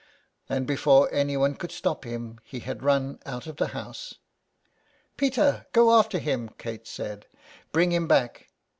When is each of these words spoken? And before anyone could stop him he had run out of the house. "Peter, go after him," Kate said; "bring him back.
And 0.49 0.65
before 0.65 1.13
anyone 1.13 1.53
could 1.53 1.71
stop 1.71 2.05
him 2.05 2.39
he 2.43 2.61
had 2.61 2.81
run 2.81 3.19
out 3.23 3.45
of 3.45 3.57
the 3.57 3.67
house. 3.67 4.15
"Peter, 5.15 5.67
go 5.73 5.93
after 5.93 6.17
him," 6.17 6.49
Kate 6.57 6.87
said; 6.87 7.27
"bring 7.71 7.91
him 7.91 8.07
back. 8.07 8.47